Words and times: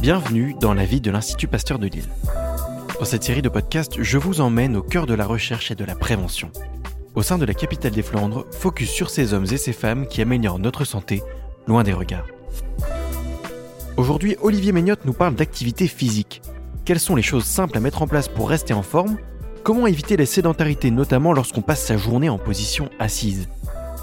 Bienvenue 0.00 0.54
dans 0.60 0.74
la 0.74 0.84
vie 0.84 1.00
de 1.00 1.10
l'Institut 1.10 1.48
Pasteur 1.48 1.78
de 1.78 1.86
Lille. 1.86 2.08
Dans 2.98 3.04
cette 3.04 3.24
série 3.24 3.42
de 3.42 3.48
podcasts, 3.48 4.02
je 4.02 4.18
vous 4.18 4.40
emmène 4.40 4.76
au 4.76 4.82
cœur 4.82 5.06
de 5.06 5.14
la 5.14 5.26
recherche 5.26 5.70
et 5.70 5.74
de 5.74 5.84
la 5.84 5.94
prévention. 5.94 6.50
Au 7.14 7.22
sein 7.22 7.36
de 7.36 7.44
la 7.44 7.54
capitale 7.54 7.92
des 7.92 8.02
Flandres, 8.02 8.46
focus 8.52 8.90
sur 8.90 9.10
ces 9.10 9.34
hommes 9.34 9.46
et 9.50 9.56
ces 9.56 9.72
femmes 9.72 10.06
qui 10.06 10.22
améliorent 10.22 10.58
notre 10.58 10.84
santé, 10.84 11.22
loin 11.66 11.82
des 11.82 11.92
regards. 11.92 12.26
Aujourd'hui, 13.96 14.36
Olivier 14.40 14.72
Mégnot 14.72 14.94
nous 15.04 15.12
parle 15.12 15.34
d'activité 15.34 15.88
physique. 15.88 16.42
Quelles 16.84 17.00
sont 17.00 17.16
les 17.16 17.22
choses 17.22 17.44
simples 17.44 17.76
à 17.76 17.80
mettre 17.80 18.02
en 18.02 18.06
place 18.06 18.28
pour 18.28 18.48
rester 18.48 18.72
en 18.72 18.82
forme? 18.82 19.18
Comment 19.64 19.88
éviter 19.88 20.16
la 20.16 20.26
sédentarité, 20.26 20.90
notamment 20.90 21.32
lorsqu'on 21.32 21.62
passe 21.62 21.84
sa 21.84 21.96
journée 21.96 22.28
en 22.28 22.38
position 22.38 22.88
assise? 23.00 23.48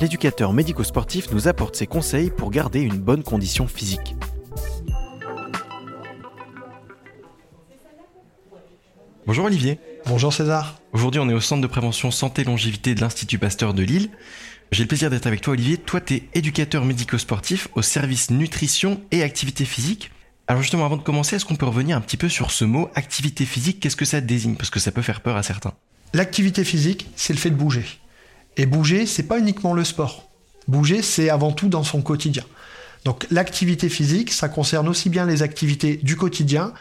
L'éducateur 0.02 0.52
médico-sportif 0.52 1.32
nous 1.32 1.48
apporte 1.48 1.78
ses 1.78 1.88
conseils 1.88 2.30
pour 2.30 2.52
garder 2.52 2.82
une 2.82 3.00
bonne 3.00 3.24
condition 3.24 3.66
physique. 3.66 4.16
Bonjour 9.28 9.46
Olivier. 9.46 9.80
Bonjour 10.06 10.32
César. 10.32 10.80
Aujourd'hui, 10.94 11.20
on 11.20 11.28
est 11.28 11.34
au 11.34 11.40
centre 11.40 11.62
de 11.64 11.66
prévention 11.66 12.12
santé 12.12 12.44
et 12.44 12.46
longévité 12.46 12.94
de 12.94 13.02
l'Institut 13.02 13.40
Pasteur 13.40 13.74
de 13.74 13.82
Lille. 13.82 14.10
J'ai 14.72 14.84
le 14.84 14.88
plaisir 14.88 15.10
d'être 15.10 15.26
avec 15.26 15.42
toi 15.42 15.54
Olivier. 15.54 15.78
Toi, 15.78 16.00
tu 16.00 16.14
es 16.14 16.24
éducateur 16.36 16.86
médico-sportif 16.86 17.68
au 17.74 17.82
service 17.82 18.30
nutrition 18.30 19.02
et 19.10 19.24
activité 19.24 19.66
physique. 19.66 20.12
Alors 20.48 20.62
justement, 20.62 20.86
avant 20.86 20.98
de 20.98 21.02
commencer, 21.02 21.38
est-ce 21.38 21.46
qu'on 21.46 21.56
peut 21.56 21.66
revenir 21.66 21.98
un 21.98 22.02
petit 22.02 22.18
peu 22.18 22.30
sur 22.30 22.52
ce 22.52 22.66
mot 22.66 22.88
activité 22.94 23.46
physique? 23.46 23.80
Qu'est-ce 23.80 23.96
que 23.96 24.06
ça 24.06 24.22
désigne? 24.22 24.58
Parce 24.58 24.70
que 24.70 24.80
ça 24.80 24.92
peut 24.92 25.02
faire 25.02 25.22
peur 25.22 25.38
à 25.38 25.42
certains. 25.42 25.74
L'activité 26.14 26.64
physique, 26.64 27.08
c'est 27.16 27.34
le 27.34 27.40
fait 27.40 27.50
de 27.50 27.56
bouger. 27.56 27.86
Et 28.58 28.68
bouger, 28.68 29.08
c'est 29.08 29.24
pas 29.24 29.40
uniquement 29.40 29.74
le 29.74 29.84
sport. 29.84 30.30
Bouger, 30.68 31.02
c'est 31.02 31.32
avant 31.32 31.52
tout 31.52 31.68
dans 31.68 31.84
son 31.84 32.04
quotidien. 32.04 32.44
Donc 33.06 33.26
l'activité 33.32 33.88
physique, 33.88 34.32
ça 34.32 34.50
concerne 34.50 34.88
aussi 34.88 35.10
bien 35.10 35.26
les 35.26 35.44
activités 35.44 35.98
du 35.98 36.16
quotidien 36.16 36.74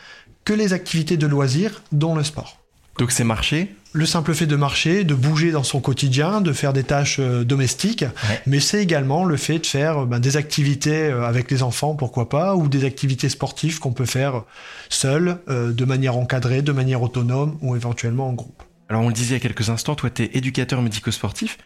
que 0.45 0.53
les 0.53 0.73
activités 0.73 1.17
de 1.17 1.27
loisirs, 1.27 1.83
dont 1.93 2.15
le 2.15 2.23
sport. 2.23 2.65
Donc 2.99 3.11
c'est 3.11 3.25
marcher 3.25 3.75
Le 3.93 4.07
simple 4.07 4.35
fait 4.35 4.47
de 4.47 4.57
marcher, 4.57 5.05
de 5.05 5.15
bouger 5.15 5.51
dans 5.51 5.65
son 5.65 5.81
quotidien, 5.81 6.41
de 6.41 6.53
faire 6.53 6.73
des 6.73 6.85
tâches 6.85 7.19
euh, 7.19 7.45
domestiques, 7.45 8.05
mais 8.47 8.61
c'est 8.61 8.81
également 8.83 9.25
le 9.25 9.37
fait 9.37 9.59
de 9.59 9.67
faire 9.67 10.07
ben, 10.07 10.21
des 10.21 10.37
activités 10.37 11.11
euh, 11.11 11.25
avec 11.25 11.51
les 11.51 11.63
enfants, 11.63 11.95
pourquoi 11.95 12.29
pas, 12.29 12.55
ou 12.55 12.69
des 12.69 12.85
activités 12.85 13.29
sportives 13.29 13.81
qu'on 13.81 13.93
peut 13.93 14.07
faire 14.07 14.45
seul, 14.91 15.39
euh, 15.49 15.73
de 15.73 15.85
manière 15.85 16.17
encadrée, 16.17 16.63
de 16.63 16.73
manière 16.73 17.03
autonome 17.03 17.59
ou 17.63 17.75
éventuellement 17.75 18.29
en 18.29 18.33
groupe. 18.33 18.63
Alors 18.89 19.03
on 19.03 19.09
le 19.09 19.15
disait 19.15 19.31
il 19.31 19.39
y 19.39 19.41
a 19.41 19.41
quelques 19.41 19.71
instants, 19.71 19.97
toi 19.97 20.11
tu 20.11 20.23
es 20.23 20.31
éducateur 20.35 20.81
médico-sportif. 20.81 21.59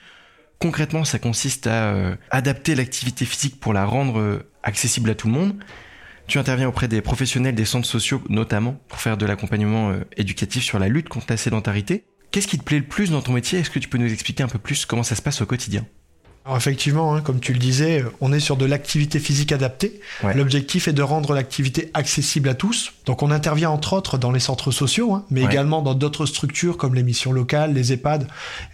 Concrètement, 0.60 1.04
ça 1.04 1.18
consiste 1.18 1.68
à 1.68 2.16
adapter 2.30 2.74
l'activité 2.74 3.24
physique 3.24 3.60
pour 3.60 3.72
la 3.72 3.84
rendre 3.84 4.42
accessible 4.64 5.10
à 5.10 5.14
tout 5.14 5.28
le 5.28 5.34
monde. 5.34 5.54
Tu 6.28 6.38
interviens 6.38 6.68
auprès 6.68 6.88
des 6.88 7.00
professionnels 7.00 7.54
des 7.54 7.64
centres 7.64 7.88
sociaux, 7.88 8.22
notamment, 8.28 8.78
pour 8.88 9.00
faire 9.00 9.16
de 9.16 9.24
l'accompagnement 9.24 9.90
euh, 9.90 10.00
éducatif 10.18 10.62
sur 10.62 10.78
la 10.78 10.88
lutte 10.88 11.08
contre 11.08 11.26
la 11.30 11.38
sédentarité. 11.38 12.04
Qu'est-ce 12.30 12.46
qui 12.46 12.58
te 12.58 12.64
plaît 12.64 12.76
le 12.76 12.84
plus 12.84 13.10
dans 13.10 13.22
ton 13.22 13.32
métier? 13.32 13.58
Est-ce 13.58 13.70
que 13.70 13.78
tu 13.78 13.88
peux 13.88 13.96
nous 13.96 14.12
expliquer 14.12 14.42
un 14.42 14.48
peu 14.48 14.58
plus 14.58 14.84
comment 14.84 15.02
ça 15.02 15.14
se 15.14 15.22
passe 15.22 15.40
au 15.40 15.46
quotidien? 15.46 15.86
Alors 16.44 16.58
effectivement, 16.58 17.14
hein, 17.14 17.22
comme 17.22 17.40
tu 17.40 17.54
le 17.54 17.58
disais, 17.58 18.04
on 18.20 18.32
est 18.32 18.40
sur 18.40 18.58
de 18.58 18.66
l'activité 18.66 19.18
physique 19.20 19.52
adaptée. 19.52 20.00
L'objectif 20.34 20.88
est 20.88 20.92
de 20.92 21.02
rendre 21.02 21.34
l'activité 21.34 21.90
accessible 21.94 22.48
à 22.48 22.54
tous. 22.54 22.92
Donc 23.08 23.22
on 23.22 23.30
intervient 23.30 23.70
entre 23.70 23.94
autres 23.94 24.18
dans 24.18 24.30
les 24.30 24.38
centres 24.38 24.70
sociaux, 24.70 25.14
hein, 25.14 25.24
mais 25.30 25.42
également 25.42 25.80
dans 25.80 25.94
d'autres 25.94 26.26
structures 26.26 26.76
comme 26.76 26.94
les 26.94 27.02
missions 27.02 27.32
locales, 27.32 27.72
les 27.72 27.94
EHPAD 27.94 28.28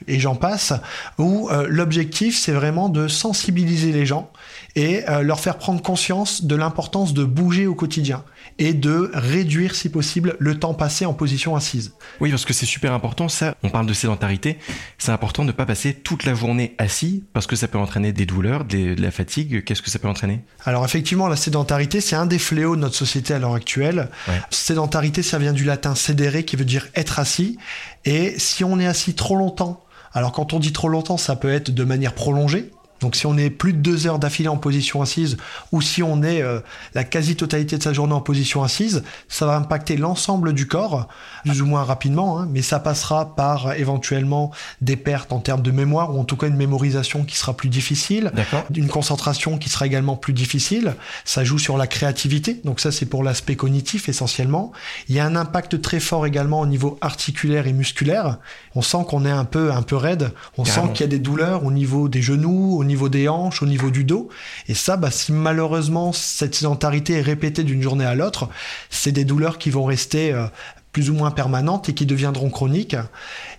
et 0.09 0.19
j'en 0.19 0.35
passe, 0.35 0.73
où 1.19 1.49
euh, 1.53 1.69
l'objectif 1.71 2.37
c'est 2.37 2.51
vraiment 2.51 2.89
de 2.89 3.07
sensibiliser 3.07 3.93
les 3.93 4.07
gens 4.07 4.33
et 4.75 5.09
euh, 5.09 5.23
leur 5.23 5.39
faire 5.39 5.57
prendre 5.57 5.81
conscience 5.81 6.45
de 6.45 6.57
l'importance 6.57 7.15
de 7.15 7.23
bouger 7.23 7.69
au 7.69 7.77
quotidien 7.77 8.25
et 8.59 8.73
de 8.73 9.11
réduire 9.15 9.75
si 9.75 9.89
possible 9.89 10.37
le 10.39 10.59
temps 10.59 10.75
passé 10.75 11.07
en 11.07 11.13
position 11.13 11.57
assise. 11.57 11.93
Oui, 12.21 12.31
parce 12.31 12.45
que 12.45 12.53
c'est 12.53 12.67
super 12.67 12.93
important 12.93 13.29
ça. 13.29 13.55
On 13.63 13.71
parle 13.71 13.87
de 13.87 13.93
sédentarité. 13.93 14.59
C'est 14.99 15.13
important 15.13 15.43
de 15.43 15.49
ne 15.49 15.53
pas 15.53 15.67
passer 15.67 15.95
toute 15.95 16.25
la 16.25 16.35
journée 16.35 16.75
assis 16.79 17.25
parce 17.33 17.47
que 17.47 17.57
ça 17.57 17.69
peut 17.69 17.79
entraîner 17.79 18.13
des 18.13 18.27
douleurs, 18.27 18.65
de 18.65 19.01
la 19.01 19.11
fatigue. 19.11 19.65
Qu'est-ce 19.65 19.83
que 19.83 19.91
ça 19.91 19.99
peut 19.99 20.09
entraîner? 20.09 20.41
Alors 20.65 20.85
effectivement, 20.85 21.29
la 21.29 21.37
sédentarité, 21.37 22.01
c'est 22.01 22.17
un 22.17 22.27
des 22.27 22.39
fléaux 22.39 22.77
de 22.77 22.81
notre 22.81 22.97
société 22.97 23.35
à 23.35 23.39
l'heure 23.39 23.55
actuelle. 23.55 24.09
Sédentarité, 24.51 25.23
ça 25.23 25.39
vient 25.39 25.53
du 25.53 25.65
latin 25.65 25.95
sédere 25.95 26.45
qui 26.45 26.57
veut 26.57 26.65
dire 26.65 26.89
être 26.95 27.19
assis. 27.19 27.59
Et 28.05 28.39
si 28.39 28.65
on 28.65 28.79
est 28.79 28.87
assis 28.87 29.15
trop 29.15 29.37
longtemps, 29.37 29.85
alors 30.13 30.33
quand 30.33 30.53
on 30.53 30.61
dit 30.61 30.73
trop 30.73 30.89
longtemps, 30.89 31.17
ça 31.17 31.37
peut 31.37 31.53
être 31.53 31.71
de 31.71 31.85
manière 31.85 32.15
prolongée, 32.15 32.71
donc 33.05 33.17
si 33.17 33.27
on 33.27 33.37
est 33.37 33.51
plus 33.51 33.75
de 33.75 33.79
deux 33.81 34.07
heures 34.07 34.19
d'affilée 34.19 34.49
en 34.49 34.57
position 34.57 35.03
assise 35.03 35.37
ou 35.73 35.83
si 35.83 36.03
on 36.03 36.23
est 36.23 36.41
euh, 36.41 36.61
la 36.95 37.05
quasi-totalité 37.05 37.77
de 37.77 37.83
sa 37.83 37.93
journée 37.93 38.15
en 38.15 38.23
position 38.23 38.63
assise, 38.63 39.03
ça 39.29 39.45
va 39.45 39.57
impacter 39.57 39.99
l'ensemble 39.99 40.55
du 40.55 40.67
corps, 40.67 41.07
plus 41.45 41.61
ou 41.61 41.67
moins 41.67 41.85
rapidement, 41.85 42.39
hein, 42.39 42.49
mais 42.51 42.63
ça 42.63 42.81
passera 42.81 43.37
par 43.37 43.75
éventuellement 43.75 44.53
des 44.81 44.97
pertes 44.97 45.35
en 45.35 45.41
termes 45.41 45.61
de 45.61 45.71
mémoire 45.71 46.17
ou 46.17 46.19
en 46.19 46.25
tout 46.25 46.39
cas 46.39 46.47
une 46.47 46.57
mémorisation 46.57 47.25
qui 47.25 47.37
sera 47.37 47.53
plus 47.53 47.69
difficile, 47.69 48.33
une 48.75 48.89
concentration 48.89 49.59
qui 49.59 49.69
sera 49.69 49.85
également 49.85 50.17
plus 50.17 50.33
difficile. 50.33 50.95
Ça 51.27 51.45
joue 51.45 51.59
sur 51.59 51.77
la 51.77 51.87
créativité, 51.87 52.63
donc 52.65 52.81
ça 52.81 52.91
c'est 52.91 53.05
pour 53.05 53.23
l'aspect 53.23 53.55
cognitif 53.55 54.09
essentiellement. 54.09 54.73
Il 55.11 55.15
y 55.15 55.21
a 55.21 55.27
un 55.27 55.37
impact 55.37 55.83
très 55.83 56.01
fort 56.01 56.25
également 56.25 56.61
au 56.61 56.67
niveau 56.67 56.97
articulaire 57.03 57.67
et 57.67 57.75
musculaire. 57.75 58.39
On 58.75 58.81
sent 58.81 59.05
qu'on 59.07 59.27
est 59.27 59.31
un 59.31 59.45
peu 59.45 59.73
un 59.73 59.83
peu 59.83 59.97
raide, 59.97 60.31
on 60.57 60.65
sent 60.65 60.89
qu'il 60.95 61.03
y 61.03 61.05
a 61.05 61.09
des 61.09 61.19
douleurs 61.19 61.67
au 61.67 61.71
niveau 61.71 62.09
des 62.09 62.23
genoux, 62.23 62.79
au 62.79 62.85
niveau 62.85 62.94
des 63.09 63.29
hanches, 63.29 63.63
au 63.63 63.67
niveau 63.67 63.91
du 63.91 64.05
dos. 64.05 64.29
Et 64.69 64.75
ça, 64.75 64.97
bah, 64.97 65.11
si 65.11 65.33
malheureusement 65.33 66.13
cette 66.13 66.55
sédentarité 66.55 67.15
est 67.15 67.23
répétée 67.23 67.65
d'une 67.65 67.83
journée 67.83 68.05
à 68.05 68.15
l'autre, 68.15 68.49
c'est 68.91 69.13
des 69.13 69.25
douleurs 69.25 69.59
qui 69.59 69.71
vont 69.71 69.85
rester 69.85 70.33
euh, 70.33 70.47
plus 70.95 71.11
ou 71.11 71.15
moins 71.15 71.33
permanentes 71.33 71.91
et 71.91 71.93
qui 71.93 72.07
deviendront 72.07 72.49
chroniques. 72.49 72.97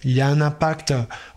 Il 0.03 0.11
y 0.11 0.21
a 0.21 0.27
un 0.27 0.41
impact 0.41 0.93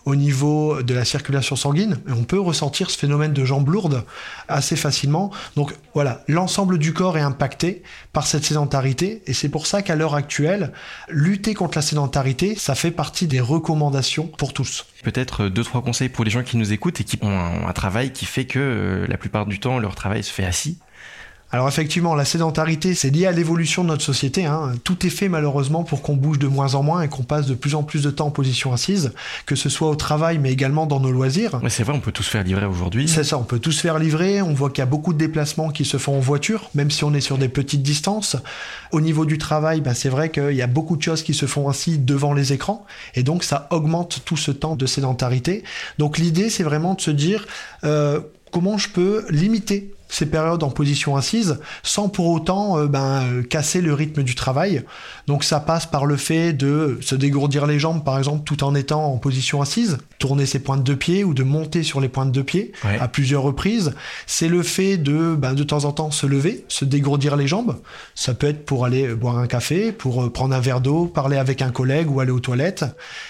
au 0.07 0.15
niveau 0.15 0.83
de 0.83 0.95
la 0.95 1.05
circulation 1.05 1.57
sanguine 1.57 1.99
et 2.09 2.13
on 2.13 2.25
peut 2.25 2.41
ressentir 2.41 2.89
ce 2.89 2.97
phénomène 2.97 3.35
de 3.35 3.45
jambes 3.45 3.69
lourdes 3.69 4.05
assez 4.47 4.77
facilement. 4.77 5.31
Donc 5.57 5.75
voilà, 5.93 6.23
l'ensemble 6.29 6.79
du 6.79 6.95
corps 6.95 7.19
est 7.19 7.23
impacté 7.23 7.83
par 8.13 8.27
cette 8.27 8.45
sédentarité 8.45 9.23
et 9.27 9.35
c'est 9.35 9.49
pour 9.49 9.67
ça 9.67 9.83
qu'à 9.83 9.97
l'heure 9.97 10.15
actuelle, 10.15 10.73
lutter 11.09 11.53
contre 11.53 11.77
la 11.77 11.83
sédentarité, 11.83 12.55
ça 12.55 12.77
fait 12.77 12.93
partie 12.93 13.27
des 13.27 13.41
recommandations 13.41 14.29
pour 14.29 14.55
tous. 14.55 14.87
Peut-être 15.03 15.49
deux, 15.49 15.65
trois 15.65 15.83
conseils 15.83 16.09
pour 16.09 16.25
les 16.25 16.31
gens 16.31 16.45
qui 16.45 16.57
nous 16.57 16.73
écoutent 16.73 17.01
et 17.01 17.05
qui 17.05 17.19
ont 17.23 17.67
un, 17.67 17.73
travail 17.73 18.13
qui 18.13 18.25
fait 18.25 18.45
que 18.45 18.59
euh, 18.59 19.07
la 19.09 19.19
plupart 19.19 19.47
du 19.47 19.59
temps 19.59 19.79
leur 19.79 19.95
travail 19.95 20.23
se 20.23 20.33
fait 20.33 20.45
assis. 20.45 20.79
Alors 21.51 21.67
effectivement, 21.67 22.15
la 22.15 22.27
sédentarité, 22.27 22.95
c'est 22.95 23.09
lié 23.09 23.25
à 23.25 23.33
l'évolution 23.33 23.83
de 23.83 23.89
notre 23.89 24.03
société. 24.03 24.45
Hein. 24.45 24.73
Tout 24.85 25.07
est 25.07 25.11
fait 25.11 25.31
malheureusement 25.31 25.83
pour 25.83 26.03
qu'on 26.03 26.15
bouge 26.15 26.39
de 26.39 26.47
moins 26.47 26.75
en 26.75 26.83
moins 26.83 27.01
et 27.01 27.09
qu'on 27.09 27.23
passe 27.23 27.47
de 27.47 27.55
plus 27.55 27.75
en 27.75 27.83
plus 27.83 28.03
de 28.03 28.11
temps 28.11 28.27
en 28.27 28.31
position 28.31 28.75
assise, 28.75 29.13
que 29.47 29.57
ce 29.57 29.71
soit 29.71 29.89
au 29.89 29.95
travail 29.95 30.39
mais 30.39 30.53
également 30.53 30.85
dans 30.85 31.01
nos 31.01 31.11
loisirs. 31.11 31.59
c'est 31.69 31.85
vrai, 31.85 31.95
on 31.95 32.01
peut 32.01 32.13
tous 32.13 32.29
faire 32.29 32.45
livrer 32.45 32.67
aujourd'hui. 32.67 33.09
C'est 33.09 33.25
ça, 33.25 33.39
on 33.39 33.45
peut 33.45 33.61
tous 33.61 33.81
faire 33.81 33.99
livrer. 33.99 34.43
On 34.43 34.53
voit 34.53 34.69
qu'il 34.69 34.81
y 34.81 34.83
a 34.83 34.87
beaucoup 34.87 35.15
de 35.15 35.19
déplacements 35.19 35.71
qui 35.71 35.87
se 35.87 35.97
font 35.97 36.17
en 36.17 36.21
voiture, 36.21 36.69
même 36.75 36.91
si 36.91 37.03
on 37.05 37.15
est 37.15 37.23
sur 37.23 37.39
des 37.39 37.49
petites 37.49 37.83
distances. 37.83 38.37
Au 38.93 39.01
niveau 39.01 39.25
du 39.25 39.39
travail, 39.39 39.81
ben, 39.81 39.95
c'est 39.95 40.11
vrai 40.11 40.31
qu'il 40.31 40.53
y 40.53 40.63
a 40.63 40.67
beaucoup 40.67 40.99
de 40.99 41.03
choses 41.03 41.23
qui 41.23 41.33
se 41.33 41.47
font 41.47 41.71
ainsi 41.71 41.97
devant 41.97 42.35
les 42.35 42.53
écrans 42.53 42.85
et 43.15 43.23
donc 43.23 43.43
ça 43.43 43.69
augmente 43.71 44.21
tout 44.27 44.37
ce 44.37 44.51
temps 44.51 44.77
de 44.77 44.85
sédentarité. 44.85 45.65
Donc 45.99 46.19
l'idée, 46.19 46.51
c'est 46.51 46.63
vraiment 46.63 46.93
de 46.93 47.01
se 47.01 47.11
dire 47.11 47.47
euh, 47.85 48.21
comment 48.51 48.77
je 48.77 48.91
peux 48.91 49.25
limiter 49.31 49.95
ces 50.09 50.27
périodes 50.27 50.63
en 50.63 50.71
position 50.71 51.17
assise 51.17 51.59
sans 51.83 52.09
pour 52.09 52.29
autant 52.29 52.79
euh, 52.79 52.87
ben, 52.87 53.23
euh, 53.23 53.43
casser 53.43 53.81
le 53.81 53.93
rythme 53.93 54.23
du 54.23 54.35
travail. 54.35 54.83
Donc 55.27 55.45
ça 55.45 55.61
passe 55.61 55.87
par 55.87 56.07
le 56.07 56.17
fait 56.17 56.53
de 56.53 56.99
se 57.01 57.15
dégourdir 57.15 57.67
les 57.67 57.79
jambes 57.79 58.05
par 58.05 58.19
exemple 58.19 58.43
tout 58.45 58.65
en 58.65 58.75
étant 58.75 59.13
en 59.13 59.19
position 59.19 59.61
assise, 59.61 59.99
tourner 60.19 60.47
ses 60.47 60.59
pointes 60.59 60.83
de 60.85 60.95
pied 60.95 61.25
ou 61.25 61.35
de 61.35 61.43
monter 61.43 61.83
sur 61.83 62.01
les 62.01 62.09
pointes 62.09 62.33
de 62.33 62.43
pied 62.43 62.73
à 63.01 63.09
plusieurs 63.09 63.43
reprises. 63.43 63.93
C'est 64.27 64.49
le 64.49 64.63
fait 64.63 64.97
de 64.97 65.35
ben, 65.35 65.55
de 65.55 65.63
temps 65.63 65.85
en 65.85 65.93
temps 65.93 66.11
se 66.11 66.27
lever, 66.27 66.65
se 66.69 66.85
dégourdir 66.85 67.37
les 67.37 67.47
jambes. 67.47 67.77
Ça 68.15 68.35
peut 68.35 68.49
être 68.49 68.65
pour 68.65 68.85
aller 68.85 69.15
boire 69.15 69.39
un 69.39 69.47
café, 69.47 69.93
pour 69.93 70.25
euh, 70.25 70.33
prendre 70.33 70.55
un 70.55 70.61
verre 70.61 70.81
d'eau, 70.81 71.07
parler 71.07 71.37
avec 71.37 71.63
un 71.63 71.71
collègue 71.71 72.11
ou 72.11 72.21
aller 72.21 72.33
aux 72.33 72.41
toilettes. 72.41 72.85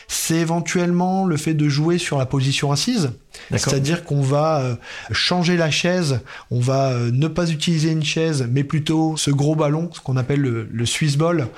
C'est 0.07 0.37
éventuellement 0.37 1.27
le 1.27 1.37
fait 1.37 1.55
de 1.55 1.69
jouer 1.69 1.99
sur 1.99 2.19
la 2.19 2.27
position 2.27 2.71
assise. 2.71 3.11
C'est-à-dire 3.51 4.05
qu'on 4.05 4.21
va 4.21 4.79
changer 5.13 5.57
la 5.57 5.71
chaise, 5.71 6.21
on 6.51 6.59
va 6.59 6.68
euh, 6.75 7.11
ne 7.13 7.29
pas 7.29 7.51
utiliser 7.51 7.91
une 7.91 8.05
chaise, 8.05 8.49
mais 8.51 8.65
plutôt 8.65 9.17
ce 9.17 9.31
gros 9.31 9.55
ballon, 9.55 9.91
ce 9.93 10.01
qu'on 10.01 10.17
appelle 10.17 10.41
le, 10.41 10.69
le 10.71 10.87
Swiss 10.87 11.17
ball, 11.17 11.49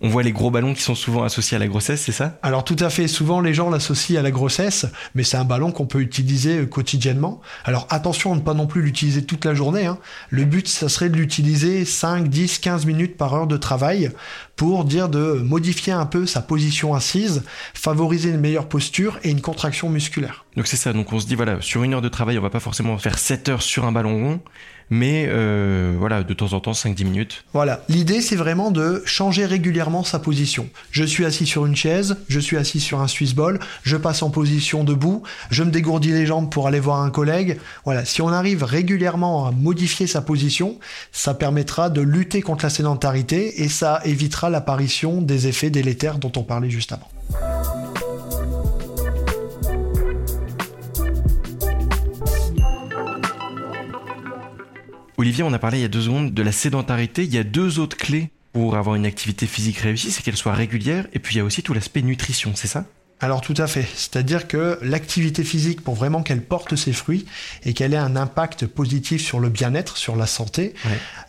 on 0.00 0.08
voit 0.08 0.22
les 0.22 0.32
gros 0.32 0.50
ballons 0.50 0.72
qui 0.74 0.82
sont 0.82 0.94
souvent 0.94 1.24
associés 1.24 1.56
à 1.56 1.60
la 1.60 1.68
grossesse, 1.68 2.02
c'est 2.02 2.12
ça? 2.12 2.38
Alors 2.42 2.64
tout 2.64 2.76
à 2.80 2.88
fait, 2.88 3.06
souvent 3.06 3.40
les 3.40 3.52
gens 3.52 3.68
l'associent 3.68 4.18
à 4.18 4.22
la 4.22 4.30
grossesse, 4.30 4.86
mais 5.14 5.24
c'est 5.24 5.36
un 5.36 5.44
ballon 5.44 5.72
qu'on 5.72 5.86
peut 5.86 6.00
utiliser 6.00 6.60
euh, 6.60 6.66
quotidiennement. 6.66 7.40
Alors 7.64 7.86
attention 7.90 8.32
à 8.32 8.36
ne 8.36 8.40
pas 8.40 8.54
non 8.54 8.66
plus 8.66 8.82
l'utiliser 8.82 9.24
toute 9.24 9.44
la 9.44 9.54
journée. 9.54 9.86
Hein. 9.86 9.98
Le 10.30 10.44
but, 10.44 10.66
ça 10.68 10.88
serait 10.88 11.10
de 11.10 11.16
l'utiliser 11.16 11.84
5, 11.84 12.28
10, 12.28 12.58
15 12.60 12.86
minutes 12.86 13.16
par 13.16 13.34
heure 13.34 13.46
de 13.46 13.56
travail 13.56 14.10
pour 14.56 14.84
dire 14.84 15.08
de 15.08 15.40
modifier 15.44 15.92
un 15.92 16.06
peu 16.06 16.26
sa 16.26 16.40
position 16.40 16.94
assise, 16.94 17.42
favoriser 17.74 18.30
une 18.30 18.40
meilleure 18.40 18.68
posture 18.68 19.18
et 19.22 19.30
une 19.30 19.40
contraction 19.40 19.90
musculaire. 19.90 20.44
Donc 20.56 20.66
c'est 20.66 20.76
ça, 20.76 20.92
donc 20.92 21.12
on 21.12 21.20
se 21.20 21.26
dit 21.26 21.34
voilà, 21.34 21.60
sur 21.60 21.82
une 21.82 21.94
heure 21.94 22.02
de 22.02 22.08
travail, 22.08 22.38
on 22.38 22.42
va 22.42 22.50
pas 22.50 22.60
forcément 22.60 22.96
faire 22.98 23.18
7 23.18 23.48
heures 23.50 23.62
sur 23.62 23.84
un 23.84 23.92
ballon 23.92 24.14
rond, 24.14 24.40
mais 24.90 25.26
euh, 25.28 25.94
voilà, 25.98 26.22
de 26.22 26.34
temps 26.34 26.52
en 26.52 26.60
temps, 26.60 26.72
5-10 26.72 27.04
minutes. 27.04 27.44
Voilà, 27.52 27.82
l'idée 27.88 28.20
c'est 28.20 28.36
vraiment 28.36 28.70
de 28.70 29.02
changer 29.06 29.46
régulièrement 29.46 30.04
sa 30.04 30.18
position. 30.18 30.68
Je 30.90 31.04
suis 31.04 31.24
assis 31.24 31.46
sur 31.46 31.64
une 31.64 31.76
chaise, 31.76 32.16
je 32.28 32.40
suis 32.40 32.56
assis 32.56 32.80
sur 32.80 33.00
un 33.00 33.08
Swiss 33.08 33.34
ball, 33.34 33.60
je 33.82 33.96
passe 33.96 34.22
en 34.22 34.30
position 34.30 34.84
debout, 34.84 35.22
je 35.50 35.62
me 35.62 35.70
dégourdis 35.70 36.12
les 36.12 36.26
jambes 36.26 36.50
pour 36.50 36.66
aller 36.66 36.80
voir 36.80 37.00
un 37.00 37.10
collègue. 37.10 37.58
Voilà, 37.84 38.04
si 38.04 38.20
on 38.20 38.28
arrive 38.28 38.64
régulièrement 38.64 39.46
à 39.46 39.52
modifier 39.52 40.06
sa 40.06 40.20
position, 40.20 40.78
ça 41.12 41.34
permettra 41.34 41.90
de 41.90 42.00
lutter 42.00 42.42
contre 42.42 42.64
la 42.64 42.70
sédentarité 42.70 43.62
et 43.62 43.68
ça 43.68 44.00
évitera 44.04 44.50
l'apparition 44.50 45.22
des 45.22 45.46
effets 45.46 45.70
délétères 45.70 46.18
dont 46.18 46.32
on 46.36 46.42
parlait 46.42 46.70
juste 46.70 46.92
avant. 46.92 47.79
Olivier, 55.20 55.44
on 55.44 55.52
a 55.52 55.58
parlé 55.58 55.76
il 55.76 55.82
y 55.82 55.84
a 55.84 55.88
deux 55.88 56.00
secondes 56.00 56.32
de 56.32 56.42
la 56.42 56.50
sédentarité. 56.50 57.24
Il 57.24 57.34
y 57.34 57.36
a 57.36 57.44
deux 57.44 57.78
autres 57.78 57.98
clés 57.98 58.30
pour 58.54 58.74
avoir 58.74 58.96
une 58.96 59.04
activité 59.04 59.46
physique 59.46 59.76
réussie, 59.76 60.10
c'est 60.10 60.22
qu'elle 60.22 60.34
soit 60.34 60.54
régulière, 60.54 61.06
et 61.12 61.18
puis 61.18 61.34
il 61.34 61.38
y 61.38 61.40
a 61.42 61.44
aussi 61.44 61.62
tout 61.62 61.74
l'aspect 61.74 62.00
nutrition, 62.00 62.52
c'est 62.54 62.68
ça? 62.68 62.86
Alors 63.20 63.42
tout 63.42 63.54
à 63.58 63.66
fait, 63.66 63.86
c'est-à-dire 63.94 64.48
que 64.48 64.78
l'activité 64.80 65.44
physique, 65.44 65.82
pour 65.82 65.94
vraiment 65.94 66.22
qu'elle 66.22 66.42
porte 66.42 66.74
ses 66.74 66.94
fruits 66.94 67.26
et 67.66 67.74
qu'elle 67.74 67.92
ait 67.92 67.98
un 67.98 68.16
impact 68.16 68.64
positif 68.64 69.22
sur 69.22 69.40
le 69.40 69.50
bien-être, 69.50 69.98
sur 69.98 70.16
la 70.16 70.26
santé, 70.26 70.72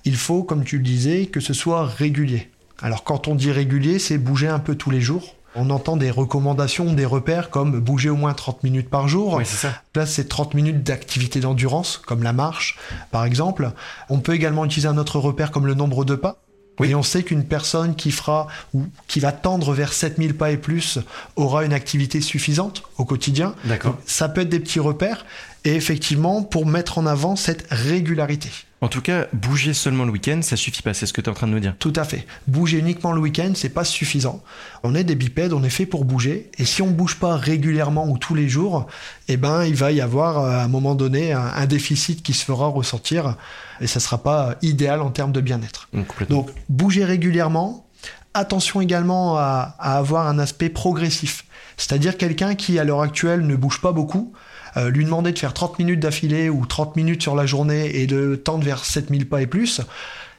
il 0.05 0.15
faut, 0.15 0.43
comme 0.43 0.63
tu 0.63 0.77
le 0.77 0.83
disais, 0.83 1.25
que 1.25 1.41
ce 1.41 1.53
soit 1.53 1.85
régulier. 1.85 2.49
Alors 2.81 3.03
quand 3.03 3.27
on 3.27 3.35
dit 3.35 3.51
régulier, 3.51 3.99
c'est 3.99 4.17
bouger 4.17 4.47
un 4.47 4.59
peu 4.59 4.75
tous 4.75 4.89
les 4.89 5.01
jours, 5.01 5.35
on 5.55 5.69
entend 5.69 5.97
des 5.97 6.11
recommandations, 6.11 6.93
des 6.93 7.05
repères 7.05 7.49
comme 7.49 7.79
bouger 7.79 8.09
au 8.09 8.15
moins 8.15 8.33
30 8.33 8.63
minutes 8.63 8.89
par 8.89 9.07
jour. 9.07 9.35
Oui, 9.35 9.45
c'est 9.45 9.67
ça. 9.67 9.73
Là, 9.95 10.05
c'est 10.05 10.27
30 10.27 10.53
minutes 10.53 10.83
d'activité 10.83 11.39
d'endurance, 11.39 11.97
comme 11.97 12.23
la 12.23 12.33
marche, 12.33 12.77
par 13.11 13.25
exemple. 13.25 13.71
On 14.09 14.19
peut 14.19 14.33
également 14.33 14.65
utiliser 14.65 14.87
un 14.87 14.97
autre 14.97 15.19
repère 15.19 15.51
comme 15.51 15.67
le 15.67 15.73
nombre 15.73 16.05
de 16.05 16.15
pas. 16.15 16.37
Oui. 16.79 16.89
Et 16.89 16.95
on 16.95 17.03
sait 17.03 17.23
qu'une 17.23 17.43
personne 17.43 17.95
qui 17.95 18.11
fera 18.11 18.47
ou 18.73 18.85
qui 19.07 19.19
va 19.19 19.31
tendre 19.31 19.73
vers 19.73 19.93
7000 19.93 20.35
pas 20.35 20.51
et 20.51 20.57
plus 20.57 20.99
aura 21.35 21.65
une 21.65 21.73
activité 21.73 22.21
suffisante 22.21 22.83
au 22.97 23.05
quotidien. 23.05 23.53
D'accord. 23.65 23.97
Ça 24.05 24.29
peut 24.29 24.41
être 24.41 24.49
des 24.49 24.59
petits 24.59 24.79
repères 24.79 25.25
et 25.65 25.75
effectivement 25.75 26.43
pour 26.43 26.65
mettre 26.65 26.97
en 26.97 27.05
avant 27.05 27.35
cette 27.35 27.67
régularité. 27.69 28.49
En 28.83 28.87
tout 28.87 29.01
cas, 29.01 29.27
bouger 29.31 29.75
seulement 29.75 30.05
le 30.05 30.11
week-end, 30.11 30.39
ça 30.41 30.55
suffit 30.55 30.81
pas, 30.81 30.95
c'est 30.95 31.05
ce 31.05 31.13
que 31.13 31.21
tu 31.21 31.27
es 31.27 31.29
en 31.29 31.35
train 31.35 31.45
de 31.45 31.51
nous 31.51 31.59
dire. 31.59 31.75
Tout 31.77 31.93
à 31.95 32.03
fait. 32.03 32.25
Bouger 32.47 32.79
uniquement 32.79 33.11
le 33.11 33.21
week-end, 33.21 33.51
c'est 33.53 33.69
pas 33.69 33.83
suffisant. 33.83 34.41
On 34.81 34.95
est 34.95 35.03
des 35.03 35.13
bipèdes, 35.13 35.53
on 35.53 35.63
est 35.63 35.69
fait 35.69 35.85
pour 35.85 36.03
bouger, 36.03 36.49
et 36.57 36.65
si 36.65 36.81
on 36.81 36.87
bouge 36.87 37.17
pas 37.17 37.35
régulièrement 37.35 38.09
ou 38.09 38.17
tous 38.17 38.33
les 38.33 38.49
jours, 38.49 38.87
eh 39.27 39.37
ben, 39.37 39.65
il 39.65 39.75
va 39.75 39.91
y 39.91 40.01
avoir 40.01 40.39
euh, 40.39 40.49
à 40.49 40.63
un 40.63 40.67
moment 40.67 40.95
donné 40.95 41.31
un, 41.31 41.65
déficit 41.67 42.23
qui 42.23 42.33
se 42.33 42.43
fera 42.43 42.67
ressentir, 42.67 43.37
et 43.81 43.87
ça 43.87 43.99
sera 43.99 44.17
pas 44.17 44.55
idéal 44.63 45.01
en 45.01 45.11
termes 45.11 45.31
de 45.31 45.41
bien-être. 45.41 45.87
Donc, 46.29 46.49
bouger 46.67 47.05
régulièrement. 47.05 47.85
Attention 48.33 48.81
également 48.81 49.37
à, 49.37 49.75
à 49.77 49.97
avoir 49.97 50.25
un 50.27 50.39
aspect 50.39 50.69
progressif. 50.69 51.45
C'est-à-dire 51.77 52.17
quelqu'un 52.17 52.55
qui, 52.55 52.79
à 52.79 52.83
l'heure 52.83 53.01
actuelle, 53.01 53.45
ne 53.45 53.55
bouge 53.55 53.79
pas 53.79 53.91
beaucoup, 53.91 54.33
euh, 54.77 54.89
lui 54.89 55.05
demander 55.05 55.31
de 55.31 55.39
faire 55.39 55.53
30 55.53 55.79
minutes 55.79 55.99
d'affilée 55.99 56.49
ou 56.49 56.65
30 56.65 56.95
minutes 56.95 57.21
sur 57.21 57.35
la 57.35 57.45
journée 57.45 58.01
et 58.01 58.07
de 58.07 58.35
tendre 58.35 58.63
vers 58.63 58.85
7000 58.85 59.27
pas 59.27 59.41
et 59.41 59.47
plus, 59.47 59.81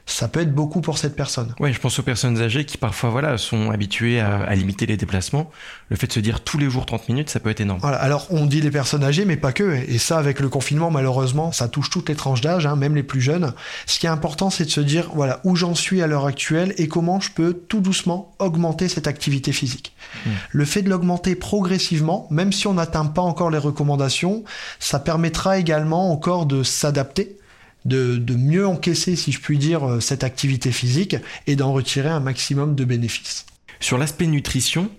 ça 0.05 0.27
peut 0.27 0.41
être 0.41 0.53
beaucoup 0.53 0.81
pour 0.81 0.97
cette 0.97 1.15
personne. 1.15 1.55
Oui, 1.59 1.71
je 1.71 1.79
pense 1.79 1.97
aux 1.97 2.03
personnes 2.03 2.41
âgées 2.41 2.65
qui 2.65 2.77
parfois 2.77 3.09
voilà, 3.09 3.37
sont 3.37 3.71
habituées 3.71 4.19
à, 4.19 4.53
limiter 4.53 4.85
les 4.85 4.97
déplacements. 4.97 5.49
Le 5.89 5.95
fait 5.95 6.07
de 6.07 6.13
se 6.13 6.19
dire 6.19 6.41
tous 6.41 6.57
les 6.57 6.69
jours 6.69 6.85
30 6.85 7.07
minutes, 7.09 7.29
ça 7.29 7.39
peut 7.39 7.49
être 7.49 7.61
énorme. 7.61 7.79
Voilà, 7.81 7.97
alors 7.97 8.27
on 8.29 8.45
dit 8.45 8.59
les 8.59 8.71
personnes 8.71 9.03
âgées, 9.03 9.23
mais 9.23 9.37
pas 9.37 9.53
que. 9.53 9.63
Et 9.87 9.97
ça, 9.97 10.17
avec 10.17 10.39
le 10.39 10.49
confinement, 10.49 10.91
malheureusement, 10.91 11.51
ça 11.51 11.69
touche 11.69 11.89
toutes 11.89 12.09
les 12.09 12.15
tranches 12.15 12.41
d'âge, 12.41 12.65
hein, 12.65 12.75
même 12.75 12.95
les 12.95 13.03
plus 13.03 13.21
jeunes. 13.21 13.53
Ce 13.85 13.97
qui 13.97 14.05
est 14.05 14.09
important, 14.09 14.49
c'est 14.49 14.65
de 14.65 14.69
se 14.69 14.81
dire 14.81 15.09
voilà 15.13 15.39
où 15.45 15.55
j'en 15.55 15.73
suis 15.73 16.01
à 16.01 16.07
l'heure 16.07 16.25
actuelle 16.25 16.73
et 16.77 16.87
comment 16.87 17.21
je 17.21 17.31
peux 17.31 17.53
tout 17.53 17.79
doucement 17.79 18.35
augmenter 18.39 18.89
cette 18.89 19.07
activité 19.07 19.53
physique. 19.53 19.95
Hmm. 20.25 20.31
Le 20.51 20.65
fait 20.65 20.81
de 20.81 20.89
l'augmenter 20.89 21.35
progressivement, 21.35 22.27
même 22.29 22.51
si 22.51 22.67
on 22.67 22.73
n'atteint 22.73 23.05
pas 23.05 23.21
encore 23.21 23.49
les 23.49 23.57
recommandations, 23.57 24.43
ça 24.79 24.99
permettra 24.99 25.57
également 25.57 26.11
encore 26.11 26.45
de 26.45 26.63
s'adapter 26.63 27.37
de, 27.85 28.35
mieux 28.35 28.67
encaisser, 28.67 29.15
si 29.15 29.31
je 29.31 29.39
puis 29.39 29.57
dire, 29.57 29.83
euh, 29.83 29.99
cette 29.99 30.23
activité 30.23 30.71
physique 30.71 31.15
et 31.47 31.55
d'en 31.55 31.73
retirer 31.73 32.09
un 32.09 32.19
maximum 32.19 32.75
de 32.75 32.85
bénéfices. 32.85 33.45
Sur 33.79 33.97
l'aspect 33.97 34.27
nutrition, 34.27 34.89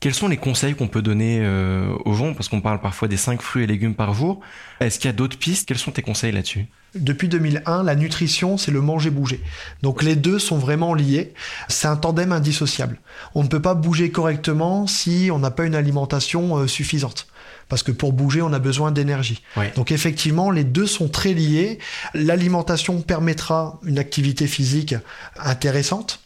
quels 0.00 0.14
sont 0.14 0.26
les 0.26 0.36
conseils 0.36 0.74
qu'on 0.74 0.88
peut 0.88 1.02
donner 1.02 1.38
euh, 1.42 1.94
aux 2.04 2.14
gens? 2.14 2.34
Parce 2.34 2.48
qu'on 2.48 2.60
parle 2.60 2.80
parfois 2.80 3.06
des 3.06 3.16
5 3.16 3.40
fruits 3.40 3.62
et 3.64 3.66
légumes 3.66 3.94
par 3.94 4.14
jour. 4.14 4.40
Est-ce 4.80 4.98
qu'il 4.98 5.08
y 5.08 5.10
a 5.10 5.12
d'autres 5.12 5.38
pistes? 5.38 5.68
Quels 5.68 5.78
sont 5.78 5.92
tes 5.92 6.02
conseils 6.02 6.32
là-dessus? 6.32 6.66
Depuis 6.94 7.28
2001, 7.28 7.84
la 7.84 7.94
nutrition, 7.94 8.58
c'est 8.58 8.72
le 8.72 8.80
manger-bouger. 8.80 9.40
Donc 9.82 10.02
les 10.02 10.16
deux 10.16 10.38
sont 10.38 10.58
vraiment 10.58 10.92
liés. 10.92 11.32
C'est 11.68 11.86
un 11.86 11.96
tandem 11.96 12.32
indissociable. 12.32 12.98
On 13.34 13.44
ne 13.44 13.48
peut 13.48 13.62
pas 13.62 13.74
bouger 13.74 14.10
correctement 14.10 14.86
si 14.86 15.30
on 15.32 15.38
n'a 15.38 15.50
pas 15.50 15.66
une 15.66 15.76
alimentation 15.76 16.56
euh, 16.56 16.66
suffisante 16.66 17.28
parce 17.72 17.82
que 17.82 17.90
pour 17.90 18.12
bouger, 18.12 18.42
on 18.42 18.52
a 18.52 18.58
besoin 18.58 18.92
d'énergie. 18.92 19.42
Donc 19.76 19.92
effectivement, 19.92 20.50
les 20.50 20.62
deux 20.62 20.86
sont 20.86 21.08
très 21.08 21.32
liés. 21.32 21.78
L'alimentation 22.12 23.00
permettra 23.00 23.80
une 23.82 23.98
activité 23.98 24.46
physique 24.46 24.94
intéressante, 25.42 26.20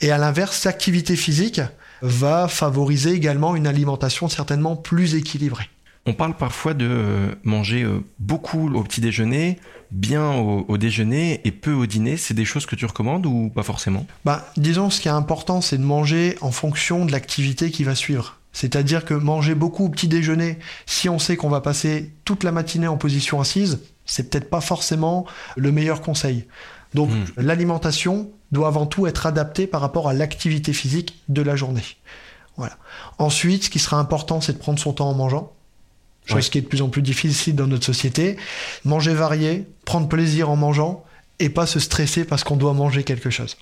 et 0.00 0.12
à 0.12 0.18
l'inverse, 0.18 0.62
l'activité 0.62 1.16
physique 1.16 1.60
va 2.00 2.46
favoriser 2.46 3.10
également 3.10 3.56
une 3.56 3.66
alimentation 3.66 4.28
certainement 4.28 4.76
plus 4.76 5.16
équilibrée. 5.16 5.68
On 6.06 6.12
parle 6.12 6.36
parfois 6.36 6.74
de 6.74 6.86
euh, 6.88 7.34
manger 7.42 7.82
euh, 7.82 8.04
beaucoup 8.20 8.72
au 8.72 8.84
petit 8.84 9.00
déjeuner, 9.00 9.58
bien 9.90 10.30
au, 10.32 10.78
déjeuner 10.78 11.40
et 11.42 11.50
peu 11.50 11.72
au 11.72 11.86
dîner. 11.86 12.16
C'est 12.16 12.34
des 12.34 12.44
choses 12.44 12.66
que 12.66 12.76
tu 12.76 12.86
recommandes 12.86 13.26
ou 13.26 13.50
pas 13.52 13.64
forcément? 13.64 14.06
Bah, 14.24 14.46
Disons, 14.56 14.90
ce 14.90 15.00
qui 15.00 15.08
est 15.08 15.10
important, 15.10 15.60
c'est 15.60 15.78
de 15.78 15.82
manger 15.82 16.38
en 16.40 16.52
fonction 16.52 17.04
de 17.04 17.10
l'activité 17.10 17.72
qui 17.72 17.82
va 17.82 17.96
suivre. 17.96 18.38
C'est-à-dire 18.54 19.04
que 19.04 19.12
manger 19.12 19.54
beaucoup 19.54 19.84
au 19.84 19.88
petit 19.90 20.08
déjeuner, 20.08 20.58
si 20.86 21.08
on 21.10 21.18
sait 21.18 21.36
qu'on 21.36 21.50
va 21.50 21.60
passer 21.60 22.14
toute 22.24 22.44
la 22.44 22.52
matinée 22.52 22.86
en 22.86 22.96
position 22.96 23.40
assise, 23.40 23.80
c'est 24.06 24.30
peut-être 24.30 24.48
pas 24.48 24.62
forcément 24.62 25.26
le 25.56 25.72
meilleur 25.72 26.00
conseil. 26.00 26.46
Donc 26.94 27.10
hmm. 27.10 27.24
l'alimentation 27.36 28.30
doit 28.52 28.68
avant 28.68 28.86
tout 28.86 29.06
être 29.08 29.26
adaptée 29.26 29.66
par 29.66 29.80
rapport 29.80 30.08
à 30.08 30.14
l'activité 30.14 30.72
physique 30.72 31.20
de 31.28 31.42
la 31.42 31.56
journée. 31.56 31.82
Voilà. 32.56 32.78
Ensuite, 33.18 33.64
ce 33.64 33.70
qui 33.70 33.80
sera 33.80 33.98
important, 33.98 34.40
c'est 34.40 34.52
de 34.52 34.58
prendre 34.58 34.78
son 34.78 34.92
temps 34.92 35.10
en 35.10 35.14
mangeant. 35.14 35.52
Chose 36.24 36.48
qui 36.48 36.56
est 36.56 36.62
de 36.62 36.66
plus 36.66 36.80
en 36.80 36.88
plus 36.88 37.02
difficile 37.02 37.54
dans 37.54 37.66
notre 37.66 37.84
société. 37.84 38.36
Manger 38.84 39.12
varié, 39.12 39.66
prendre 39.84 40.08
plaisir 40.08 40.48
en 40.48 40.56
mangeant 40.56 41.04
et 41.38 41.50
pas 41.50 41.66
se 41.66 41.80
stresser 41.80 42.24
parce 42.24 42.44
qu'on 42.44 42.56
doit 42.56 42.72
manger 42.72 43.02
quelque 43.02 43.28
chose. 43.28 43.56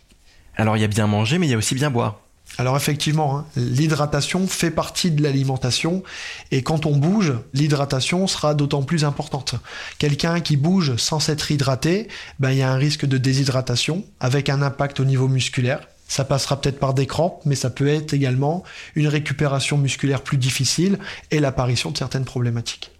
Alors 0.56 0.76
il 0.76 0.80
y 0.80 0.84
a 0.84 0.88
bien 0.88 1.06
manger, 1.06 1.38
mais 1.38 1.46
il 1.46 1.50
y 1.50 1.54
a 1.54 1.58
aussi 1.58 1.74
bien 1.74 1.90
boire. 1.90 2.20
Alors 2.58 2.76
effectivement, 2.76 3.38
hein, 3.38 3.46
l'hydratation 3.56 4.46
fait 4.46 4.70
partie 4.70 5.10
de 5.10 5.22
l'alimentation 5.22 6.02
et 6.50 6.62
quand 6.62 6.84
on 6.84 6.96
bouge, 6.96 7.32
l'hydratation 7.54 8.26
sera 8.26 8.54
d'autant 8.54 8.82
plus 8.82 9.04
importante. 9.04 9.54
Quelqu'un 9.98 10.40
qui 10.40 10.56
bouge 10.56 10.96
sans 10.96 11.18
s'être 11.18 11.50
hydraté, 11.50 12.08
ben, 12.40 12.50
il 12.50 12.58
y 12.58 12.62
a 12.62 12.70
un 12.70 12.76
risque 12.76 13.06
de 13.06 13.16
déshydratation 13.16 14.04
avec 14.20 14.50
un 14.50 14.60
impact 14.60 15.00
au 15.00 15.04
niveau 15.04 15.28
musculaire. 15.28 15.88
Ça 16.08 16.24
passera 16.24 16.60
peut-être 16.60 16.78
par 16.78 16.92
des 16.92 17.06
crampes, 17.06 17.40
mais 17.46 17.54
ça 17.54 17.70
peut 17.70 17.88
être 17.88 18.12
également 18.12 18.64
une 18.96 19.08
récupération 19.08 19.78
musculaire 19.78 20.20
plus 20.20 20.36
difficile 20.36 20.98
et 21.30 21.40
l'apparition 21.40 21.90
de 21.90 21.96
certaines 21.96 22.26
problématiques. 22.26 22.90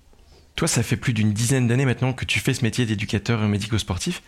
Toi, 0.56 0.66
ça 0.66 0.82
fait 0.82 0.96
plus 0.96 1.12
d'une 1.12 1.32
dizaine 1.32 1.68
d'années 1.68 1.84
maintenant 1.84 2.14
que 2.14 2.24
tu 2.24 2.40
fais 2.40 2.54
ce 2.54 2.62
métier 2.62 2.86
d'éducateur 2.86 3.40
médico-sportif. 3.40 4.22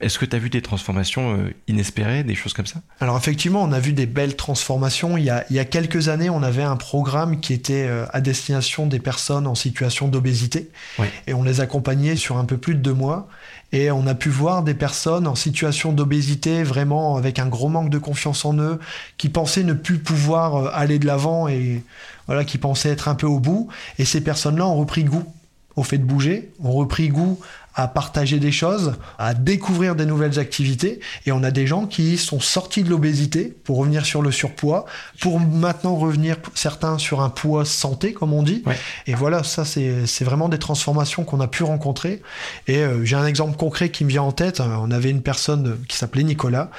Est-ce 0.00 0.20
que 0.20 0.24
tu 0.24 0.36
as 0.36 0.38
vu 0.38 0.48
des 0.48 0.62
transformations 0.62 1.36
euh, 1.36 1.54
inespérées, 1.66 2.22
des 2.22 2.36
choses 2.36 2.52
comme 2.52 2.66
ça? 2.66 2.80
Alors 3.00 3.16
effectivement, 3.16 3.62
on 3.64 3.72
a 3.72 3.80
vu 3.80 3.92
des 3.92 4.06
belles 4.06 4.36
transformations. 4.36 5.16
Il 5.16 5.24
y, 5.24 5.30
a, 5.30 5.64
quelques 5.64 6.08
années, 6.08 6.30
on 6.30 6.42
avait 6.44 6.62
un 6.62 6.76
programme 6.76 7.40
qui 7.40 7.52
était 7.52 7.86
euh, 7.88 8.06
à 8.12 8.20
destination 8.20 8.86
des 8.86 9.00
personnes 9.00 9.48
en 9.48 9.56
situation 9.56 10.06
d'obésité. 10.06 10.70
Et 11.26 11.34
on 11.34 11.42
les 11.42 11.60
accompagnait 11.60 12.14
sur 12.14 12.36
un 12.36 12.44
peu 12.44 12.58
plus 12.58 12.74
de 12.74 12.80
deux 12.80 12.94
mois. 12.94 13.28
Et 13.72 13.90
on 13.90 14.06
a 14.06 14.14
pu 14.14 14.28
voir 14.28 14.62
des 14.62 14.74
personnes 14.74 15.26
en 15.26 15.34
situation 15.34 15.92
d'obésité, 15.92 16.62
vraiment 16.62 17.16
avec 17.16 17.38
un 17.38 17.46
gros 17.46 17.68
manque 17.68 17.90
de 17.90 17.98
confiance 17.98 18.44
en 18.44 18.56
eux, 18.58 18.78
qui 19.18 19.28
pensaient 19.28 19.64
ne 19.64 19.74
plus 19.74 19.98
pouvoir 19.98 20.54
euh, 20.54 20.70
aller 20.72 21.00
de 21.00 21.06
l'avant 21.06 21.48
et 21.48 21.82
voilà, 22.26 22.44
qui 22.44 22.58
pensaient 22.58 22.90
être 22.90 23.08
un 23.08 23.16
peu 23.16 23.26
au 23.26 23.40
bout. 23.40 23.68
Et 23.98 24.04
ces 24.04 24.20
personnes-là 24.20 24.66
ont 24.66 24.76
repris 24.76 25.02
goût 25.02 25.24
au 25.78 25.84
fait 25.84 25.98
de 25.98 26.04
bouger, 26.04 26.50
ont 26.62 26.72
repris 26.72 27.08
goût 27.08 27.38
à 27.74 27.86
partager 27.86 28.38
des 28.38 28.52
choses, 28.52 28.94
à 29.18 29.34
découvrir 29.34 29.94
des 29.94 30.04
nouvelles 30.04 30.38
activités. 30.38 31.00
Et 31.26 31.32
on 31.32 31.42
a 31.44 31.50
des 31.50 31.66
gens 31.66 31.86
qui 31.86 32.18
sont 32.18 32.40
sortis 32.40 32.82
de 32.82 32.90
l'obésité 32.90 33.56
pour 33.64 33.78
revenir 33.78 34.04
sur 34.04 34.20
le 34.20 34.32
surpoids, 34.32 34.84
pour 35.20 35.38
maintenant 35.38 35.94
revenir 35.94 36.36
certains 36.54 36.98
sur 36.98 37.20
un 37.20 37.30
poids 37.30 37.64
santé, 37.64 38.12
comme 38.12 38.32
on 38.32 38.42
dit. 38.42 38.64
Et 39.06 39.14
voilà, 39.14 39.44
ça 39.44 39.64
c'est 39.64 40.24
vraiment 40.24 40.48
des 40.48 40.58
transformations 40.58 41.24
qu'on 41.24 41.40
a 41.40 41.46
pu 41.46 41.62
rencontrer. 41.62 42.20
Et 42.66 42.78
euh, 42.78 43.04
j'ai 43.04 43.16
un 43.16 43.26
exemple 43.26 43.56
concret 43.56 43.90
qui 43.90 44.04
me 44.04 44.10
vient 44.10 44.22
en 44.22 44.32
tête. 44.32 44.60
On 44.60 44.90
avait 44.90 45.10
une 45.10 45.22
personne 45.22 45.78
qui 45.88 45.96
s'appelait 45.96 46.24
Nicolas, 46.24 46.70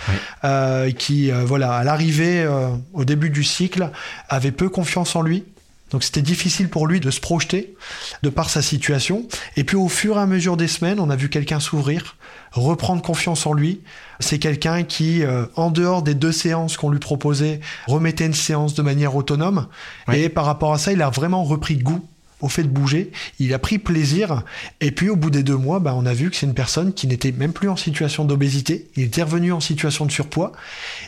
euh, 0.43 0.91
qui, 0.91 1.31
euh, 1.31 1.45
voilà, 1.45 1.73
à 1.73 1.83
l'arrivée, 1.83 2.47
au 2.93 3.05
début 3.05 3.29
du 3.29 3.43
cycle, 3.43 3.89
avait 4.27 4.51
peu 4.51 4.69
confiance 4.69 5.15
en 5.15 5.21
lui 5.21 5.45
Donc 5.91 6.03
c'était 6.03 6.21
difficile 6.21 6.69
pour 6.69 6.87
lui 6.87 6.99
de 6.99 7.11
se 7.11 7.19
projeter 7.19 7.75
de 8.23 8.29
par 8.29 8.49
sa 8.49 8.61
situation. 8.61 9.27
Et 9.57 9.63
puis 9.63 9.75
au 9.75 9.89
fur 9.89 10.17
et 10.17 10.21
à 10.21 10.25
mesure 10.25 10.57
des 10.57 10.67
semaines, 10.67 10.99
on 10.99 11.09
a 11.09 11.15
vu 11.15 11.29
quelqu'un 11.29 11.59
s'ouvrir, 11.59 12.15
reprendre 12.51 13.01
confiance 13.01 13.45
en 13.45 13.53
lui. 13.53 13.81
C'est 14.19 14.39
quelqu'un 14.39 14.83
qui, 14.83 15.23
euh, 15.23 15.45
en 15.55 15.71
dehors 15.71 16.01
des 16.01 16.13
deux 16.13 16.31
séances 16.31 16.77
qu'on 16.77 16.89
lui 16.89 16.99
proposait, 16.99 17.59
remettait 17.87 18.25
une 18.25 18.33
séance 18.33 18.73
de 18.73 18.81
manière 18.81 19.15
autonome. 19.15 19.67
Et 20.11 20.29
par 20.29 20.45
rapport 20.45 20.73
à 20.73 20.77
ça, 20.77 20.91
il 20.91 21.01
a 21.01 21.09
vraiment 21.09 21.43
repris 21.43 21.77
goût 21.77 22.07
au 22.41 22.49
fait 22.49 22.63
de 22.63 22.69
bouger, 22.69 23.11
il 23.39 23.53
a 23.53 23.59
pris 23.59 23.79
plaisir, 23.79 24.43
et 24.79 24.91
puis 24.91 25.09
au 25.09 25.15
bout 25.15 25.29
des 25.29 25.43
deux 25.43 25.57
mois, 25.57 25.79
bah, 25.79 25.93
on 25.95 26.05
a 26.05 26.13
vu 26.13 26.29
que 26.29 26.35
c'est 26.35 26.45
une 26.45 26.53
personne 26.53 26.93
qui 26.93 27.07
n'était 27.07 27.31
même 27.31 27.51
plus 27.51 27.69
en 27.69 27.75
situation 27.75 28.25
d'obésité, 28.25 28.87
il 28.95 29.03
était 29.03 29.23
revenu 29.23 29.51
en 29.51 29.59
situation 29.59 30.05
de 30.05 30.11
surpoids, 30.11 30.53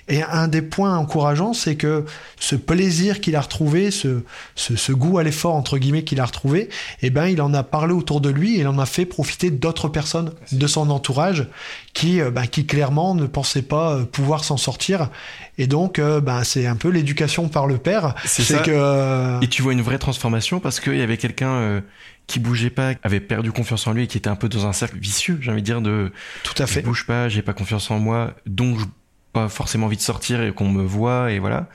et 0.08 0.24
un 0.24 0.48
des 0.48 0.62
points 0.62 0.98
encourageants, 0.98 1.54
c'est 1.54 1.76
que 1.76 2.06
ce 2.40 2.56
plaisir 2.56 3.22
qu'il 3.22 3.36
a 3.36 3.42
retrouvé, 3.42 3.92
ce, 3.92 4.24
ce, 4.56 4.92
goût 4.92 5.18
à 5.20 5.24
l'effort, 5.24 5.56
entre 5.56 5.78
guillemets, 5.78 6.04
qu'il 6.04 6.20
a 6.20 6.26
retrouvé, 6.26 6.70
eh 7.02 7.10
ben, 7.10 7.28
il 7.28 7.42
en 7.42 7.54
a 7.54 7.64
parlé 7.64 7.94
autour 7.94 8.20
de 8.20 8.30
lui, 8.30 8.58
et 8.58 8.62
il 8.62 8.68
en 8.68 8.80
a 8.80 8.86
fait 8.86 9.06
profiter 9.06 9.52
d'autres 9.52 9.88
personnes 9.88 10.32
de 10.52 10.68
son 10.68 10.90
entourage, 10.90 11.48
qui, 11.94 12.22
bah, 12.22 12.48
qui 12.48 12.66
clairement 12.66 13.16
ne 13.16 13.26
pensaient 13.26 13.62
pas 13.62 13.94
euh, 13.94 14.04
pouvoir 14.04 14.44
s'en 14.44 14.58
sortir, 14.58 15.10
et 15.58 15.68
donc, 15.68 16.02
bah, 16.02 16.44
c'est 16.44 16.66
un 16.66 16.76
peu 16.76 16.90
l'éducation 16.90 17.48
par 17.48 17.68
le 17.68 17.78
père. 17.78 18.16
C'est 18.26 18.64
que... 18.64 19.44
Et 19.44 19.48
tu 19.48 19.62
vois 19.62 19.74
une 19.74 19.82
vraie 19.82 20.00
transformation, 20.00 20.60
parce 20.60 20.80
qu'il 20.80 20.98
y 20.98 21.02
avait 21.02 21.18
quelqu'un 21.22 21.54
euh, 21.54 21.82
qui 22.28 22.40
bougeait 22.40 22.70
pas, 22.70 22.94
avait 23.04 23.20
perdu 23.20 23.52
confiance 23.52 23.88
en 23.88 23.94
lui 23.94 24.04
et 24.04 24.08
qui 24.08 24.18
était 24.18 24.30
un 24.30 24.36
peu 24.36 24.50
dans 24.50 24.66
un 24.66 24.74
cercle 24.74 24.98
vicieux, 24.98 25.38
j'ai 25.42 25.52
envie 25.52 25.62
de 25.62 25.66
dire, 25.66 25.82
de 25.82 26.12
tout 26.44 26.62
à 26.62 26.68
fait. 26.68 26.82
Je 26.82 26.86
bouge 26.86 27.06
pas, 27.06 27.30
j'ai 27.30 27.42
pas 27.42 27.54
confiance 27.54 27.90
en 27.92 28.00
moi, 28.00 28.34
donc 28.46 28.80
je 28.80 28.86
pas 29.34 29.48
forcément 29.48 29.86
envie 29.86 29.98
de 29.98 30.02
sortir 30.02 30.42
et 30.44 30.54
qu'on 30.54 30.70
me 30.70 30.84
voit 30.84 31.32
et 31.32 31.40
voilà. 31.40 31.70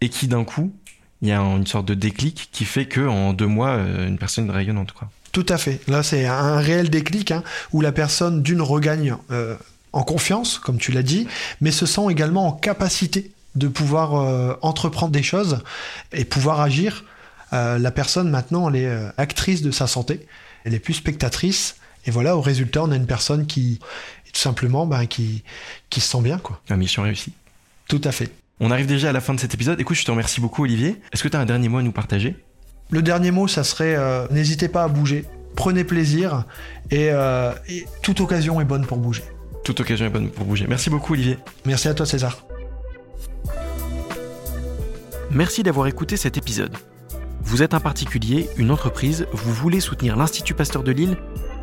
Et 0.00 0.08
qui 0.08 0.28
d'un 0.28 0.44
coup, 0.44 0.72
il 1.22 1.28
y 1.28 1.32
a 1.32 1.40
une 1.40 1.66
sorte 1.66 1.86
de 1.86 1.94
déclic 1.94 2.50
qui 2.52 2.64
fait 2.64 2.86
que 2.86 3.00
en 3.00 3.32
deux 3.32 3.46
mois, 3.46 3.70
euh, 3.70 4.06
une 4.06 4.18
personne 4.18 4.50
rayonnante 4.50 4.92
quoi. 4.92 5.10
Tout 5.32 5.46
à 5.48 5.58
fait. 5.58 5.80
Là, 5.88 6.04
c'est 6.04 6.26
un 6.26 6.58
réel 6.58 6.90
déclic 6.90 7.32
hein, 7.32 7.42
où 7.72 7.80
la 7.80 7.90
personne 7.90 8.42
d'une 8.42 8.62
regagne 8.62 9.16
euh, 9.32 9.56
en 9.92 10.04
confiance, 10.04 10.60
comme 10.60 10.78
tu 10.78 10.92
l'as 10.92 11.02
dit, 11.02 11.26
mais 11.60 11.72
se 11.72 11.86
sent 11.86 12.02
également 12.08 12.46
en 12.46 12.52
capacité 12.52 13.32
de 13.56 13.66
pouvoir 13.68 14.58
entreprendre 14.62 15.12
des 15.12 15.22
choses 15.22 15.62
et 16.12 16.24
pouvoir 16.24 16.60
agir 16.60 17.04
euh, 17.52 17.78
la 17.78 17.90
personne 17.90 18.30
maintenant, 18.30 18.68
elle 18.68 18.76
est 18.76 18.86
euh, 18.86 19.10
actrice 19.16 19.62
de 19.62 19.70
sa 19.70 19.86
santé, 19.86 20.26
elle 20.64 20.74
est 20.74 20.80
plus 20.80 20.94
spectatrice. 20.94 21.76
Et 22.06 22.10
voilà, 22.10 22.36
au 22.36 22.40
résultat, 22.40 22.82
on 22.82 22.90
a 22.90 22.96
une 22.96 23.06
personne 23.06 23.46
qui, 23.46 23.78
tout 24.32 24.40
simplement, 24.40 24.86
ben, 24.86 25.06
qui, 25.06 25.42
qui 25.88 26.00
se 26.00 26.08
sent 26.08 26.20
bien. 26.20 26.38
Quoi. 26.38 26.60
La 26.68 26.76
mission 26.76 27.02
réussie. 27.02 27.32
Tout 27.88 28.00
à 28.04 28.12
fait. 28.12 28.30
On 28.60 28.70
arrive 28.70 28.86
déjà 28.86 29.08
à 29.08 29.12
la 29.12 29.20
fin 29.20 29.34
de 29.34 29.40
cet 29.40 29.54
épisode. 29.54 29.80
Écoute, 29.80 29.96
je 29.96 30.04
te 30.04 30.10
remercie 30.10 30.40
beaucoup, 30.40 30.64
Olivier. 30.64 31.00
Est-ce 31.12 31.22
que 31.22 31.28
tu 31.28 31.36
as 31.36 31.40
un 31.40 31.46
dernier 31.46 31.68
mot 31.68 31.78
à 31.78 31.82
nous 31.82 31.92
partager? 31.92 32.36
Le 32.90 33.00
dernier 33.00 33.30
mot, 33.30 33.48
ça 33.48 33.64
serait 33.64 33.96
euh, 33.96 34.26
n'hésitez 34.30 34.68
pas 34.68 34.84
à 34.84 34.88
bouger. 34.88 35.24
Prenez 35.56 35.84
plaisir 35.84 36.44
et, 36.90 37.10
et 37.68 37.86
toute 38.02 38.20
occasion 38.20 38.60
est 38.60 38.64
bonne 38.64 38.84
pour 38.84 38.98
bouger. 38.98 39.22
Toute 39.64 39.78
occasion 39.78 40.04
est 40.04 40.10
bonne 40.10 40.28
pour 40.28 40.44
bouger. 40.44 40.66
Merci 40.68 40.90
beaucoup, 40.90 41.12
Olivier. 41.12 41.38
Merci 41.64 41.86
à 41.86 41.94
toi, 41.94 42.06
César. 42.06 42.44
Merci 45.30 45.62
d'avoir 45.62 45.86
écouté 45.86 46.16
cet 46.16 46.36
épisode. 46.36 46.76
Vous 47.54 47.62
êtes 47.62 47.72
un 47.72 47.78
particulier, 47.78 48.50
une 48.56 48.72
entreprise, 48.72 49.28
vous 49.30 49.52
voulez 49.52 49.78
soutenir 49.78 50.16
l'Institut 50.16 50.54
Pasteur 50.54 50.82
de 50.82 50.90
Lille 50.90 51.16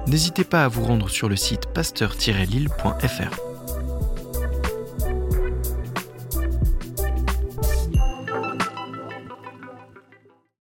N'hésitez 0.08 0.46
pas 0.46 0.64
à 0.64 0.70
vous 0.70 0.86
rendre 0.86 1.10
sur 1.10 1.28
le 1.28 1.36
site 1.36 1.66
pasteur-lille.fr. 1.74 3.51